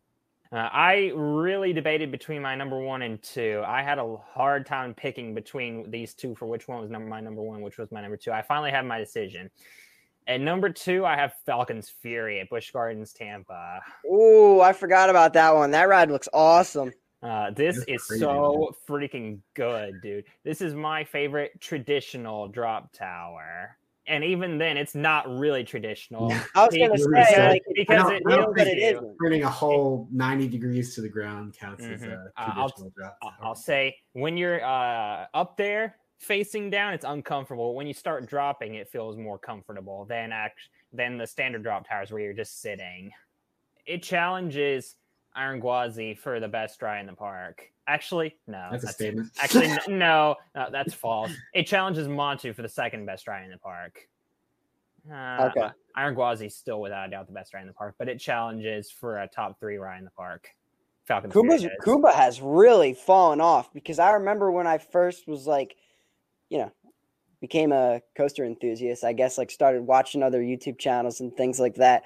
[0.50, 3.62] Uh, I really debated between my number one and two.
[3.66, 7.20] I had a hard time picking between these two for which one was number my
[7.20, 8.33] number one, which was my number two.
[8.33, 9.50] I finally had my decision.
[10.27, 13.81] At number two, I have Falcon's Fury at Busch Gardens, Tampa.
[14.07, 15.71] Ooh, I forgot about that one.
[15.73, 16.93] That ride looks awesome.
[17.23, 20.25] Uh, this That's is crazy, so freaking good, dude.
[20.45, 23.77] This is my favorite traditional drop tower.
[24.09, 26.33] And even then, it's not really traditional.
[26.57, 29.17] I was gonna say like because it- real, I don't but it it- isn't.
[29.23, 32.13] Turning a whole 90 degrees to the ground counts as Mhm.
[32.13, 33.19] a Uh, I'll- traditional drop.
[33.23, 33.39] I'll- tower.
[33.43, 37.75] I'll say when you're uh, up there facing down, it's uncomfortable.
[37.75, 42.11] When you start dropping, it feels more comfortable than act- than the standard drop towers
[42.11, 43.11] where you're just sitting.
[43.87, 44.97] It challenges
[45.35, 47.71] Iron Gwazi for the best ride in the park.
[47.87, 49.33] Actually, no, That's a statement.
[49.41, 51.33] Actually, no, no, that's false.
[51.53, 54.09] It challenges Montu for the second best ride in the park.
[55.13, 55.69] Uh, Okay.
[55.97, 58.19] Iron Gwazi is still without a doubt the best ride in the park, but it
[58.19, 60.49] challenges for a top three ride in the park.
[61.05, 65.77] Falcon Kumba's, Kumba has really fallen off because I remember when I first was like,
[66.53, 66.71] you know,
[67.41, 71.77] became a coaster enthusiast, I guess like started watching other YouTube channels and things like
[71.77, 72.03] that.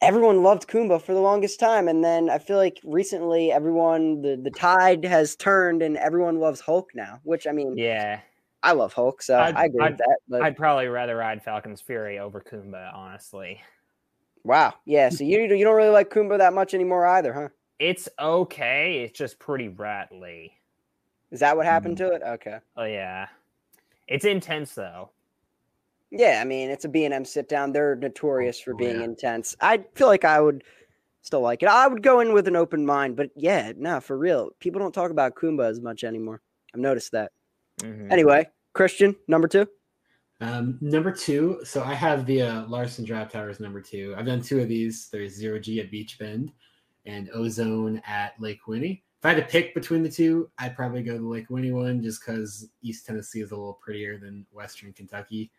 [0.00, 1.86] Everyone loved Kumba for the longest time.
[1.88, 6.60] And then I feel like recently everyone the, the tide has turned and everyone loves
[6.60, 8.20] Hulk now, which I mean Yeah,
[8.62, 10.18] I love Hulk, so I'd- i agree I'd- with that.
[10.26, 13.60] But I'd probably rather ride Falcon's Fury over Kumba, honestly.
[14.42, 14.72] wow.
[14.86, 17.48] Yeah, so you you don't really like Kumba that much anymore either, huh?
[17.78, 19.02] It's okay.
[19.02, 20.54] It's just pretty rattly.
[21.30, 22.08] Is that what happened mm.
[22.08, 22.22] to it?
[22.22, 22.58] Okay.
[22.76, 23.28] Oh yeah,
[24.08, 25.10] it's intense though.
[26.10, 27.72] Yeah, I mean it's a B&M sit down.
[27.72, 29.04] They're notorious for Oh, being yeah.
[29.04, 29.56] intense.
[29.60, 30.62] I feel like I would
[31.22, 31.68] still like it.
[31.68, 34.50] I would go in with an open mind, but yeah, no, for real.
[34.60, 36.42] People don't talk about Kumba as much anymore.
[36.74, 37.32] I've noticed that.
[37.80, 38.10] Mhm.
[38.12, 39.66] Anyway, Christian, number two.
[40.40, 44.12] Um, number two, so I have the uh, Larson Drop Towers number two.
[44.18, 45.08] I've done two of these.
[45.12, 46.50] There's Zero G at Beach Bend
[47.06, 49.04] and Ozone at Lake Winnie.
[49.22, 52.02] If I had to pick between the two, I'd probably go the Lake Winnie one
[52.02, 55.52] just because East Tennessee is a little prettier than Western Kentucky.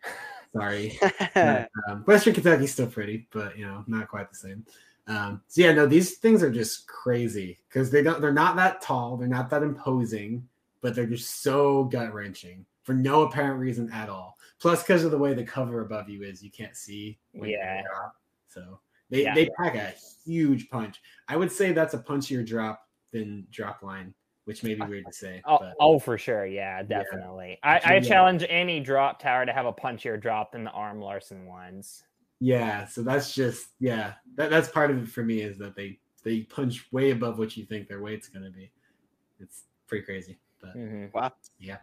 [0.54, 0.98] Sorry.
[1.34, 4.66] But, um, Western Kentucky's still pretty, but you know, not quite the same.
[5.06, 8.82] Um, so yeah, no, these things are just crazy because they don't they're not that
[8.82, 10.46] tall, they're not that imposing,
[10.82, 14.36] but they're just so gut wrenching for no apparent reason at all.
[14.60, 17.18] Plus, because of the way the cover above you is, you can't see.
[17.32, 17.80] when you Yeah.
[17.82, 18.14] drop.
[18.48, 19.34] So they Yeah.
[19.34, 19.94] they pack a
[20.26, 21.00] huge punch.
[21.28, 22.83] I would say that's a punchier drop
[23.14, 24.12] than drop line,
[24.44, 25.40] which may be weird to say.
[25.46, 26.44] Oh, but oh, for sure.
[26.44, 27.58] Yeah, definitely.
[27.62, 28.00] I, I Yeah.
[28.00, 32.04] challenge any drop tower to have a punchier drop than the arm Larson ones.
[32.40, 35.98] Yeah, so that's just yeah, that, that's part of it for me is that they
[36.24, 38.70] they punch way above what you think their weight's gonna be.
[39.38, 41.10] It's pretty crazy, but Mhm.
[41.58, 41.78] yeah,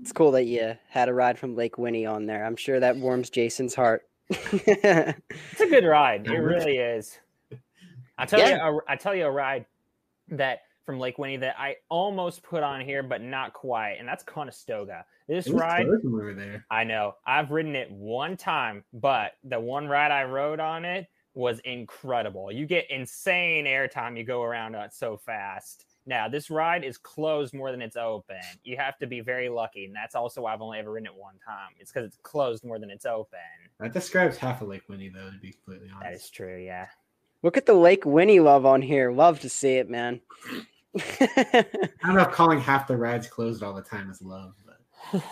[0.00, 2.44] it's cool that you had a ride from Lake Winnie on there.
[2.44, 4.02] I'm sure that warms Jason's heart.
[4.30, 6.26] It's a good ride.
[6.26, 7.18] It really is.
[8.16, 8.68] I tell Yeah.
[8.70, 9.66] you, a, I tell you a ride
[10.30, 14.24] that from Lake Winnie that I almost put on here, but not quite, and that's
[14.24, 15.04] Conestoga.
[15.28, 16.64] This ride, close when we there.
[16.70, 21.06] I know I've ridden it one time, but the one ride I rode on it
[21.34, 22.50] was incredible.
[22.50, 24.16] You get insane airtime.
[24.16, 25.84] You go around it so fast.
[26.06, 28.40] Now this ride is closed more than it's open.
[28.64, 31.14] You have to be very lucky, and that's also why I've only ever ridden it
[31.14, 31.72] one time.
[31.78, 33.38] It's because it's closed more than it's open.
[33.78, 36.02] That describes half of Lake Winnie, though, to be completely honest.
[36.02, 36.58] that is true.
[36.58, 36.86] Yeah.
[37.42, 39.10] Look at the Lake Winnie love on here.
[39.12, 40.20] Love to see it, man.
[41.20, 41.64] I
[42.04, 45.22] don't know if calling half the rides closed all the time is love, but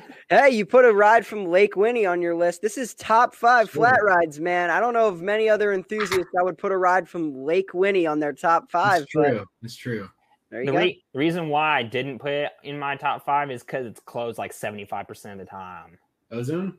[0.30, 2.62] hey, you put a ride from Lake Winnie on your list.
[2.62, 3.82] This is top five Sure.
[3.82, 4.70] flat rides, man.
[4.70, 8.06] I don't know of many other enthusiasts that would put a ride from Lake Winnie
[8.06, 9.02] on their top five.
[9.02, 9.44] it's but true.
[9.62, 10.08] It's true.
[10.50, 10.78] There you The go.
[10.78, 14.38] re- reason why I didn't put it in my top five is because it's closed
[14.38, 15.98] like 75% of the time.
[16.30, 16.78] Ozone?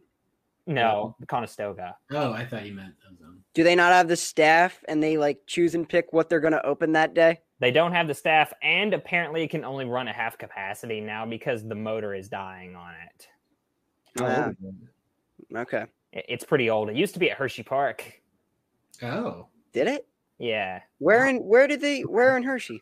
[0.66, 1.98] No, Conestoga.
[2.12, 3.28] Oh, I thought you meant ozone.
[3.28, 6.40] Um, Do they not have the staff and they like choose and pick what they're
[6.40, 7.40] going to open that day?
[7.60, 11.26] They don't have the staff, and apparently it can only run at half capacity now
[11.26, 13.28] because the motor is dying on it.
[14.22, 14.54] Wow.
[14.64, 14.68] Oh,
[15.56, 15.86] oh Okay.
[16.16, 16.90] I- It's pretty old.
[16.90, 18.22] It used to be at Hershey Park.
[19.02, 19.48] oh.
[19.74, 20.08] Did it?
[20.40, 20.82] Yeah.
[21.00, 22.82] Where in where did they where in Hershey?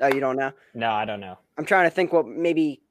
[0.00, 0.52] Oh, you don't know?
[0.74, 1.38] No, I don't know.
[1.56, 2.82] I'm trying to think what maybe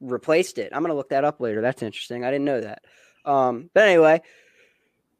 [0.00, 0.72] replaced it.
[0.74, 1.60] I'm gonna look that up later.
[1.60, 2.24] That's interesting.
[2.24, 2.84] I didn't know that.
[3.24, 4.22] Um, but anyway,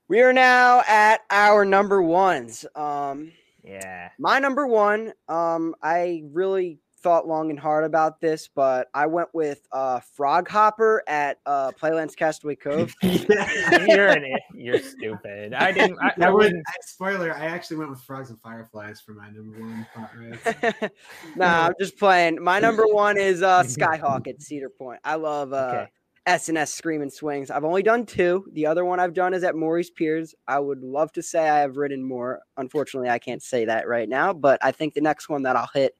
[0.08, 2.64] we are now at our number ones.
[2.74, 3.32] Um,
[3.64, 4.10] Yeah.
[4.18, 5.12] my number one.
[5.28, 10.48] Um, I really thought long and hard about this, but I went with uh Frog
[10.48, 12.92] Hopper at uh Playlands Castaway Cove.
[13.02, 15.54] You're an you're stupid.
[15.54, 16.00] I didn't.
[16.02, 16.64] I, I would, wouldn't.
[16.82, 20.10] spoiler, I actually went with Frogs and Fireflies for my number one thought
[20.82, 20.90] ride.
[21.36, 22.42] nah, I'm just playing.
[22.42, 24.98] My number one is uh Skyhawk at Cedar Point.
[25.04, 25.86] I love uh
[26.26, 27.52] S and S Screaming Swings.
[27.52, 28.46] I've only done two.
[28.52, 30.34] The other one I've done is at Morey's Piers.
[30.48, 32.40] I would love to say I have ridden more.
[32.56, 35.70] Unfortunately, I can't say that right now, but I think the next one that I'll
[35.72, 35.94] hit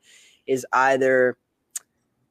[0.46, 1.36] is either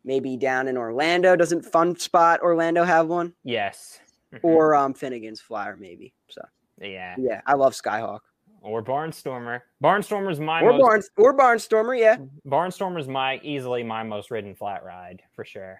[0.03, 1.35] maybe down in Orlando.
[1.35, 3.33] Doesn't Fun Spot Orlando have one?
[3.43, 3.99] Yes.
[4.33, 4.39] Mhm.
[4.43, 6.13] Or um Finnegan's Flyer, maybe.
[6.29, 6.41] So
[6.81, 7.15] yeah.
[7.17, 8.19] yeah, I love Skyhawk.
[8.61, 9.61] Or Barnstormer.
[9.83, 11.11] Barnstormer's my Or most.
[11.17, 12.17] Or Barnstormer, yeah.
[12.47, 15.79] Barnstormer's my easily my most ridden flat ride for sure.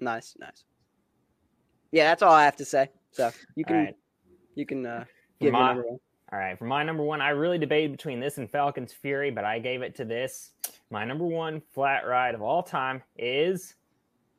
[0.00, 0.64] Nice, nice.
[1.92, 2.90] Yeah, that's all I have to say.
[3.10, 3.96] So you can right.
[4.54, 5.04] you can uh
[5.40, 5.98] give my- number one.
[6.32, 9.44] All right, for my number one, I really debated between this and Falcon's Fury, but
[9.44, 10.52] I gave it to this.
[10.90, 13.76] My number one flat ride of all time is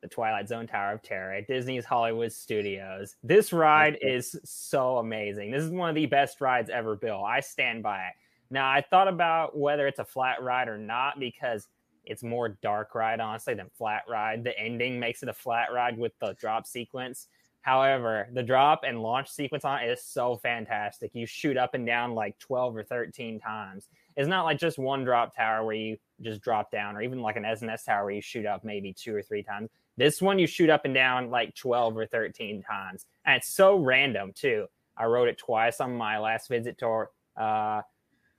[0.01, 3.15] the Twilight Zone Tower of Terror at Disney's Hollywood Studios.
[3.23, 5.51] This ride is so amazing.
[5.51, 7.23] This is one of the best rides ever built.
[7.23, 8.13] I stand by it.
[8.49, 11.69] Now, I thought about whether it's a flat ride or not because
[12.03, 14.43] it's more dark ride, honestly, than flat ride.
[14.43, 17.27] The ending makes it a flat ride with the drop sequence.
[17.61, 21.11] However, the drop and launch sequence on it is so fantastic.
[21.13, 23.87] You shoot up and down like 12 or 13 times.
[24.17, 27.35] It's not like just one drop tower where you just drop down, or even like
[27.35, 29.69] an SNS tower where you shoot up maybe two or three times.
[29.97, 33.05] This one you shoot up and down like 12 or 13 times.
[33.25, 34.67] And it's so random too.
[34.97, 37.05] I rode it twice on my last visit to
[37.41, 37.81] uh,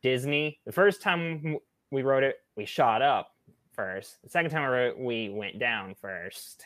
[0.02, 0.60] Disney.
[0.64, 1.58] The first time
[1.90, 3.28] we rode it, we shot up
[3.72, 4.16] first.
[4.22, 6.64] The second time I rode it, we went down first.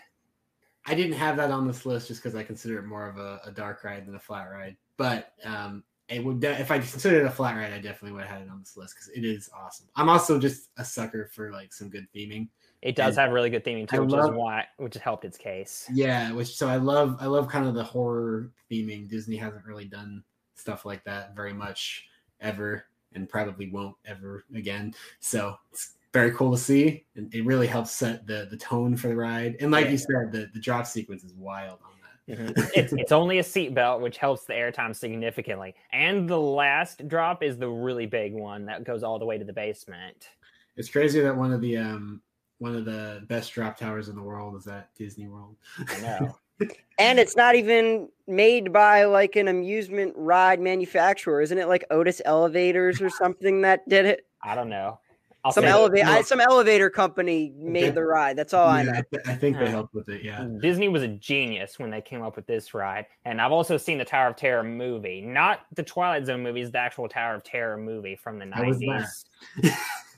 [0.86, 3.40] I didn't have that on this list just because I consider it more of a,
[3.44, 4.76] a dark ride than a flat ride.
[4.96, 8.38] But um, it would if I considered it a flat ride, I definitely would have
[8.38, 9.86] had it on this list because it is awesome.
[9.96, 12.48] I'm also just a sucker for like some good theming.
[12.82, 15.02] It does And have really good theming I too, which love- is why which has
[15.02, 15.88] helped its case.
[15.92, 19.08] Yeah, which so I love I love kind of the horror theming.
[19.08, 20.22] Disney hasn't really done
[20.54, 22.06] stuff like that very much
[22.40, 24.94] ever and probably won't ever again.
[25.20, 27.04] So it's very cool to see.
[27.16, 29.56] And it really helps set the the tone for the ride.
[29.60, 29.90] And like Yeah.
[29.92, 31.78] you said, the, the drop sequence is wild
[32.28, 32.56] on that.
[32.56, 32.70] Mhm.
[32.74, 35.74] it's, it's only a seatbelt, which helps the airtime significantly.
[35.92, 39.44] And the last drop is the really big one that goes all the way to
[39.44, 40.30] the basement.
[40.76, 42.20] It's crazy that one of the um
[42.58, 45.56] one of the best drop towers in the world is at Disney World.
[45.88, 46.38] I know.
[46.98, 51.68] And it's not even made by like an amusement ride manufacturer, isn't it?
[51.68, 54.26] Like Otis Elevators or something that did it.
[54.42, 54.98] I don't know.
[55.46, 56.22] I'll Some elevator, no.
[56.22, 58.36] some elevator company made the ride.
[58.36, 58.98] That's all I Yeah, know.
[58.98, 59.70] I, th- I think they Huh.
[59.70, 60.24] helped with it.
[60.24, 60.44] Yeah.
[60.60, 63.06] Disney was a genius when they came up with this ride.
[63.24, 66.78] And I've also seen the Tower of Terror movie, not the Twilight Zone movies, the
[66.78, 69.24] actual Tower of Terror movie from the 90s.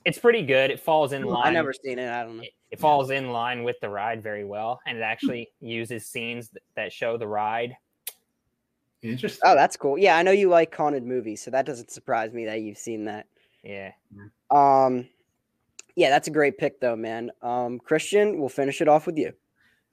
[0.07, 0.71] it's pretty good.
[0.71, 1.49] It falls in line.
[1.49, 2.09] I never seen it.
[2.11, 2.43] I don't know.
[2.45, 6.51] it, it falls in line with the ride very well, and it actually uses scenes
[6.75, 7.77] that show the ride.
[9.03, 9.41] Interesting.
[9.45, 9.97] Oh, that's cool.
[9.99, 13.05] Yeah, I know you like haunted movies, so that doesn't surprise me that you've seen
[13.05, 13.27] that.
[13.63, 13.93] Yeah,
[14.51, 15.09] Um,
[15.99, 17.33] yeah, that's a great pick though, man.
[17.43, 19.33] Um, Christian, we'll finish it off with you.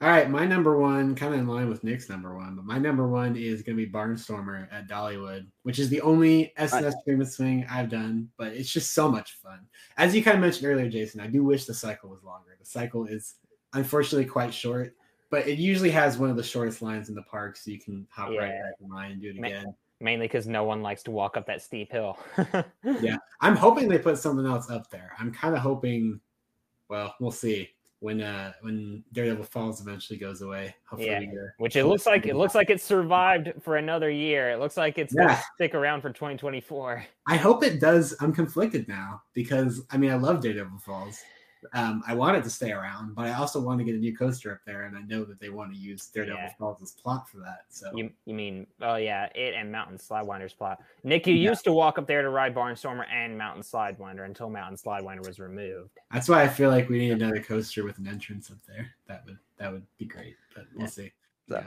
[0.01, 2.77] All right, my number one, kind of in line with Nick's number one, but my
[2.77, 7.21] number one is going to be Barnstormer at Dollywood, which is the only SNS Scream
[7.21, 9.61] and Swing I've done, but it's just so much fun.
[9.97, 12.55] As you kind of mentioned earlier, Jason, I do wish the cycle was longer.
[12.59, 13.35] The cycle is
[13.73, 14.93] unfortunately quite short,
[15.31, 18.05] but it usually has one of the shortest lines in the park, so you can
[18.11, 19.75] hop right back in line and do it Ma- again.
[19.99, 22.17] Mainly because no one likes to walk up that steep hill.
[23.01, 25.11] Yeah, I'm hoping they put something else up there.
[25.19, 26.19] I'm kind of hoping,
[26.89, 30.75] well, we'll see when uh when Daredevil Falls eventually goes away.
[30.89, 31.19] Hopefully, Yeah.
[31.19, 34.51] we get a- Which it looks like it looks like it survived for another year.
[34.51, 35.27] It looks like it's Yeah.
[35.27, 37.05] gonna stick around for 2024.
[37.27, 38.13] I hope it does.
[38.19, 41.19] I'm conflicted now because I mean I love Daredevil Falls.
[41.73, 44.51] Um, I wanted to stay around, but I also want to get a new coaster
[44.51, 46.53] up there, and I know that they want to use Daredevil Yeah.
[46.59, 47.65] Falls as plot for that.
[47.69, 50.81] So You you mean oh yeah, it and Mountain Slidewinder plot.
[51.03, 51.49] Nick, you Yeah.
[51.51, 55.39] used to walk up there to ride Barnstormer and Mountain Slidewinder until Mountain Slidewinder was
[55.39, 55.91] removed.
[56.11, 58.89] that's why I feel like we need another coaster with an entrance up there.
[59.07, 60.89] That would that would be great, but we'll Yeah.
[60.89, 61.11] see.
[61.49, 61.65] So-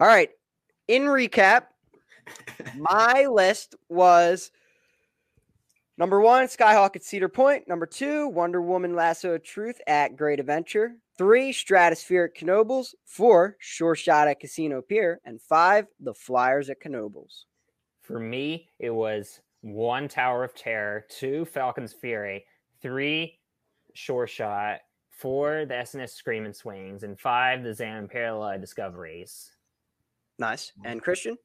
[0.00, 0.30] All right.
[0.88, 1.66] In recap,
[2.76, 4.50] my list was
[5.96, 7.68] number one, Skyhawk at Cedar Point.
[7.68, 10.96] Number two, Wonder Woman Lasso of Truth at Great Adventure.
[11.16, 12.94] Three, Stratosfear at Knoebels.
[13.04, 15.20] Four, Sure Shot at Casino Pier.
[15.24, 17.44] And five, The Flyers at Knoebels.
[18.02, 22.44] For me, it was one Tower of Terror, two Falcon's Fury,
[22.82, 23.38] three
[23.94, 24.80] Sure Shot,
[25.10, 29.52] four the SNS Scream and Swings, and five the Zamperla Discoveries.
[30.38, 30.72] Nice.
[30.84, 31.38] And Christian?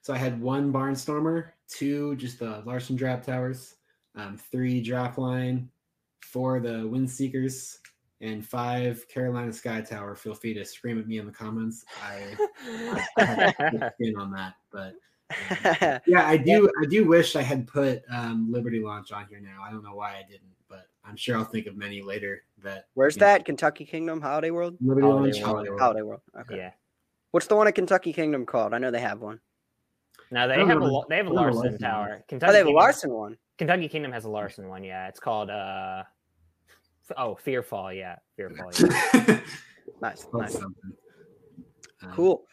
[0.00, 3.74] So I had one Barnstormer, two just the Larson Drop Towers,
[4.18, 5.68] um, three Drop Line,
[6.20, 7.78] four the Wind Seekers,
[8.20, 10.14] and five Carolina Sky Tower.
[10.16, 11.84] Feel free to scream at me in the comments.
[12.02, 12.36] I,
[13.16, 14.94] I have a on that, but
[16.06, 16.70] yeah, I do.
[16.82, 19.62] I do wish I had put um, Liberty Launch on here now.
[19.62, 22.42] I don't know why I didn't, but I'm sure I'll think of many later.
[22.62, 23.44] That Where's you know, that?
[23.44, 24.20] Kentucky Kingdom?
[24.20, 24.76] Holiday World?
[24.80, 25.46] Liberty Holiday Launch, World.
[25.46, 25.80] Holiday World.
[25.80, 26.20] Holiday World.
[26.40, 26.56] Okay.
[26.56, 26.70] yeah.
[27.30, 28.72] What's the one at Kentucky Kingdom called?
[28.72, 29.38] I know they have one.
[30.30, 30.86] No, they have a know.
[30.86, 32.08] lo- they have a I Larson Larson Tower.
[32.10, 32.22] one.
[32.28, 33.36] Kentucky Oh, they have a Kingdom- Larson one.
[33.58, 34.84] Kentucky Kingdom has a Larson one.
[34.84, 36.02] Yeah, it's called uh,
[37.16, 37.96] oh Fearfall.
[37.96, 38.72] Yeah, Fearfall.
[39.28, 39.40] Yeah.
[40.00, 40.22] Nice.
[40.24, 40.52] Called nice.
[40.52, 40.92] something.
[42.04, 42.44] Um, Cool.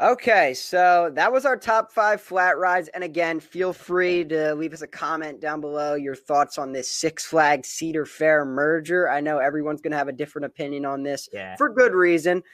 [0.00, 2.86] Okay, so that was our top five flat rides.
[2.94, 6.88] And again, feel free to leave us a comment down below your thoughts on this
[6.88, 9.10] Six Flags Cedar Fair merger.
[9.10, 11.56] I know everyone's going to have a different opinion on this yeah.
[11.56, 12.44] for good reason.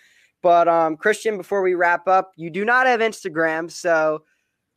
[0.40, 4.23] But um, Christian, before we wrap up, you do not have Instagram, so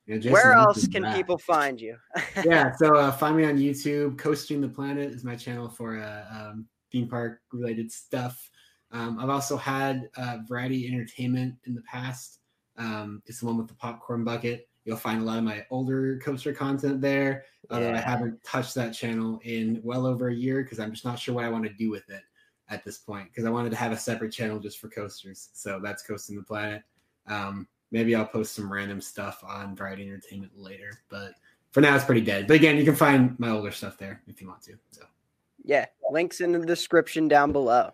[0.07, 1.97] yeah, Jason where else can people find you?
[2.45, 4.17] yeah, so uh, find me on YouTube.
[4.17, 8.49] Coasting the Planet is my channel for uh, um, theme park related stuff.
[8.91, 12.39] Um, I've also had uh, Variety Entertainment in the past.
[12.77, 14.69] Um, it's the one with the popcorn bucket.
[14.85, 17.43] You'll find a lot of my older coaster content there.
[17.69, 21.19] Although I haven't touched that channel in well over a year because I'm just not
[21.19, 22.21] sure what I want to do with it
[22.69, 23.27] at this point.
[23.27, 25.49] Because I wanted to have a separate channel just for coasters.
[25.51, 26.83] So that's Coasting the Planet.
[27.27, 31.33] Um, maybe I'll post some random stuff on Variety Entertainment later, but
[31.71, 32.47] for now it's pretty dead.
[32.47, 34.73] But again, you can find my older stuff there if you want to.
[34.91, 35.03] So
[35.63, 37.91] yeah, links in the description down below.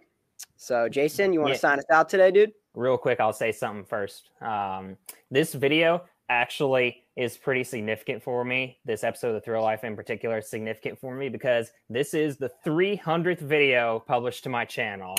[0.57, 1.59] So, Jason, you want to Yeah.
[1.59, 2.53] sign us out today, dude?
[2.76, 4.97] real quick i'll say something first um,
[5.30, 9.95] this video actually is pretty significant for me this episode of the thrill life in
[9.95, 15.13] particular is significant for me because this is the 300th video published to my channel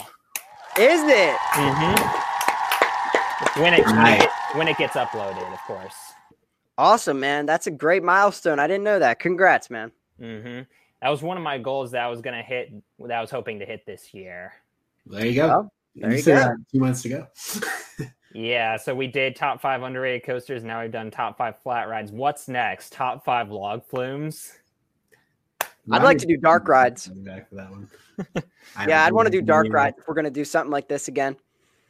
[0.76, 1.36] Is it?
[3.56, 4.26] when it, when, Nice.
[4.54, 5.94] It when it gets uploaded of course
[6.76, 7.46] Awesome, man.
[7.46, 8.58] That's a great milestone.
[8.58, 9.20] I didn't know that.
[9.20, 9.92] Congrats, man.
[10.18, 10.60] hmm
[11.02, 13.30] that was one of my goals that i was going to hit that i was
[13.30, 14.52] hoping to hit this year
[15.06, 15.46] There you go.
[15.48, 16.44] Well, there you you still go.
[16.46, 17.26] got two months to go.
[18.36, 20.64] Yeah, so we did top five underrated coasters.
[20.64, 22.10] Now we've done top five flat rides.
[22.10, 22.92] What's next?
[22.92, 24.54] Top five log flumes.
[25.92, 27.06] I'd like to do dark rides.
[27.06, 27.88] Back for that one.
[28.88, 29.72] Yeah, I'd want to do dark ride.
[29.72, 31.36] rides if we're gonna do something like this again.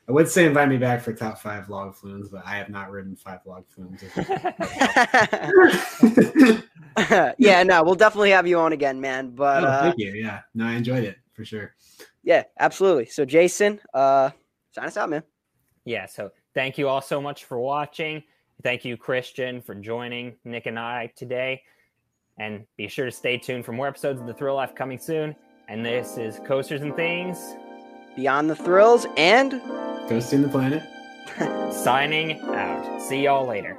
[0.07, 2.91] I would say invite me back for top five log flumes, but I have not
[2.91, 4.03] ridden five log flumes.
[7.39, 9.31] yeah, no, we'll definitely have you on again, man.
[9.31, 10.13] But oh, uh, thank you.
[10.13, 11.75] Yeah, no, I enjoyed it for sure.
[12.23, 13.07] yeah, absolutely.
[13.07, 14.31] So, Jason, uh,
[14.73, 15.23] sign us out, man.
[15.87, 18.23] yeah, so thank you all so much for watching.
[18.63, 21.63] Thank you, Christian, for joining Nick and I today.
[22.39, 25.35] And be sure to stay tuned for more episodes of The Thrill Life coming soon.
[25.69, 27.55] And this is Coasters and Things
[28.17, 29.61] Beyond the thrills and
[30.09, 30.83] Coasting the planet.
[31.75, 33.01] signing out.
[33.01, 33.77] See y'all later.